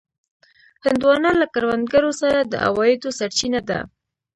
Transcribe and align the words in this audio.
هندوانه 0.85 1.31
له 1.41 1.45
کروندګرو 1.53 2.11
سره 2.21 2.39
د 2.51 2.53
عوایدو 2.67 3.09
سرچینه 3.19 3.59
ده. 3.69 3.79